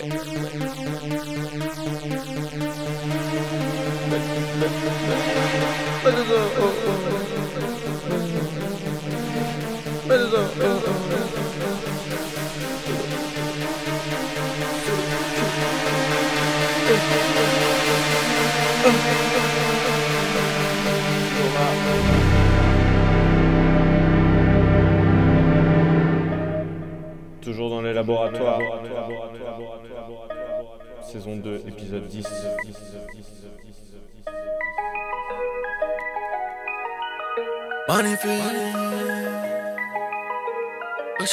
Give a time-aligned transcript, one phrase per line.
[0.00, 0.43] Toujours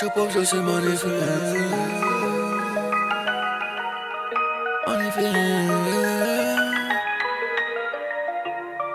[0.02, 1.12] Sais pas que je magnifique.
[4.88, 5.26] Magnifique.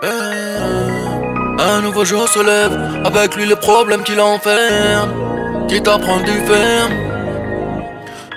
[0.03, 1.63] Eh.
[1.63, 6.93] Un nouveau jour se lève, avec lui les problèmes qui l'enferment, qui t'apprend du ferme.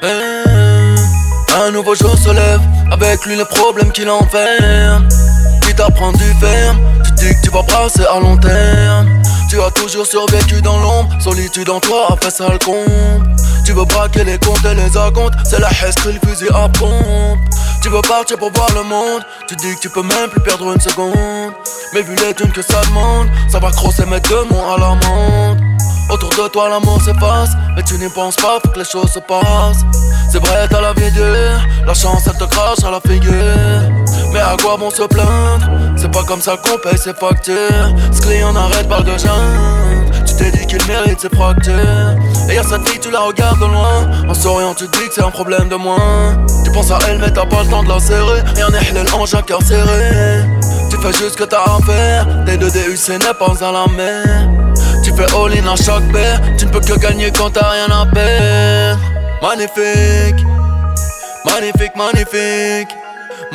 [0.05, 1.65] Eh.
[1.65, 2.61] Un nouveau jour se lève,
[2.93, 5.09] avec lui les problèmes qui l'enferment,
[5.63, 6.79] qui t'apprend du ferme.
[7.05, 9.20] Tu dis que tu vas brasser à long terme.
[9.51, 13.27] Tu as toujours survécu dans l'ombre, solitude en toi a fait ça le compte.
[13.67, 17.41] Tu veux braquer les comptes et les acomptes, c'est la hesque, le fusil à pompe.
[17.83, 20.73] Tu veux partir pour voir le monde, tu dis que tu peux même plus perdre
[20.73, 21.53] une seconde.
[21.93, 25.61] Mais vu les thunes que ça demande, ça va crosser mes deux mots à l'amende.
[26.11, 29.19] Autour de toi l'amour s'efface, mais tu n'y penses pas, faut que les choses se
[29.19, 29.85] passent.
[30.31, 31.11] C'est vrai, t'as la vie
[31.85, 33.33] la chance elle te crache à la figure.
[34.33, 35.90] Mais à quoi bon se plaindre?
[36.01, 37.95] C'est pas comme ça qu'on paye ses factures.
[38.11, 40.11] Ce client n'arrête pas de geindre.
[40.27, 42.17] Tu t'es dit qu'il mérite ses fractures.
[42.49, 44.09] Et y'a cette fille, tu la regardes de loin.
[44.27, 46.43] En souriant, tu dis que c'est un problème de moins.
[46.65, 48.41] Tu penses à elle, mais t'as pas le temps de la serrer.
[48.57, 50.43] Et en un cœur serré.
[50.89, 52.27] Tu fais juste ce que t'as à faire.
[52.47, 54.49] Des deux DUC n'est pas à la mer.
[55.05, 56.41] Tu fais all-in à chaque paire.
[56.57, 59.01] Tu ne peux que gagner quand t'as rien à perdre.
[59.43, 60.47] Magnifique,
[61.45, 63.00] magnifique, magnifique.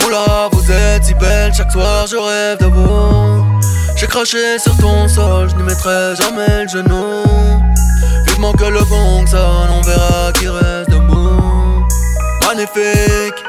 [0.02, 3.46] Moula, vous êtes si belle, chaque soir je rêve de vous.
[3.96, 7.24] J'ai craché sur ton sol, je ne mettrai jamais le genou.
[8.28, 11.86] Vivement que le vent sonne, on verra qui reste debout.
[12.46, 13.44] Magnifique,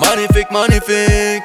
[0.00, 1.44] magnifique, magnifique.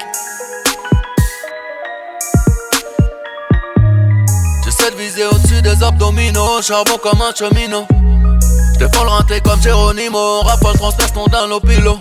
[4.64, 7.88] J'essaie de viser au-dessus des abdominaux, charbon comme un cheminot.
[8.76, 12.00] J'défends le comme Geronimo, rafale transperce ton d'un l'opilo.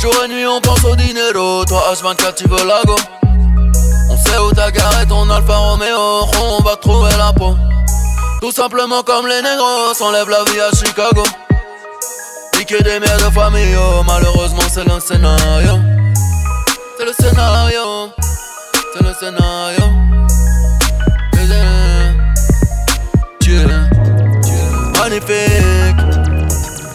[0.00, 1.62] Jour et nuit on pense au dinero.
[1.66, 2.96] Toi H24 tu veux la go.
[4.08, 7.54] On sait où t'as garé ton Alfa Romeo On va trouver la peau.
[8.40, 11.22] Tout simplement comme les négros S'enlève la vie à Chicago.
[12.52, 14.02] Piquer des mères de famille oh.
[14.06, 15.78] Malheureusement c'est le scénario.
[16.96, 18.10] C'est le scénario.
[18.94, 19.84] C'est le scénario.
[24.96, 25.96] Magnifique.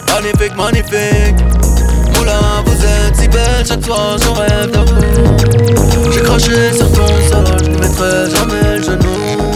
[0.08, 1.75] Magnifique, magnifique
[2.18, 6.12] Vous êtes si belle, chaque soir je rêve de vous.
[6.12, 9.52] J'ai craché sur ton sol, je ne mettrai jamais le genou.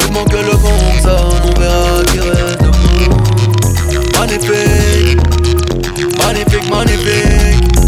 [0.00, 3.14] Vivement que le vent sonne, on verra qui reste debout.
[4.18, 5.20] Magnifique,
[6.18, 7.83] magnifique, magnifique.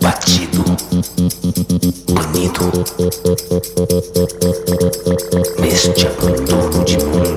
[0.00, 0.64] batido,
[2.08, 2.84] unido
[5.58, 7.35] neste abandono de mundo.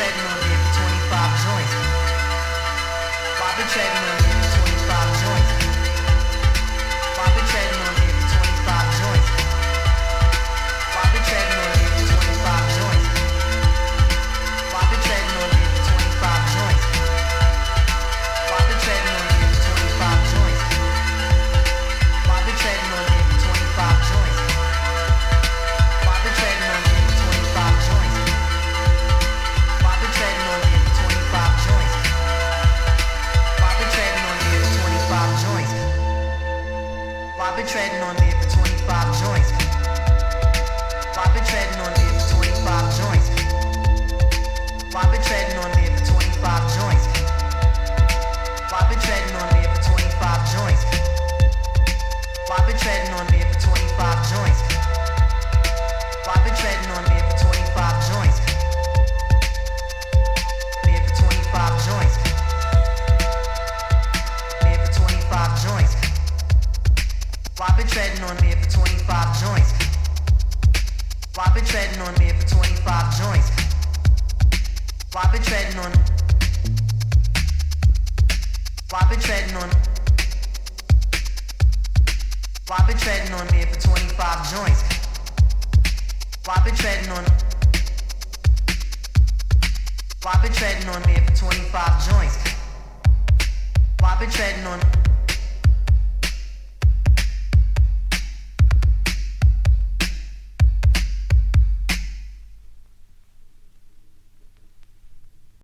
[0.00, 1.74] treadmill there for 25 joints.
[3.36, 4.19] While I've